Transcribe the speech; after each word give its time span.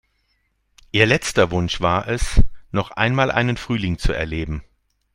Ihr 0.91 1.05
letzter 1.05 1.51
Wunsch 1.51 1.79
war 1.79 2.07
es, 2.07 2.41
noch 2.71 2.89
einmal 2.89 3.29
einen 3.29 3.55
Frühling 3.55 3.99
zu 3.99 4.13
erleben. 4.13 4.63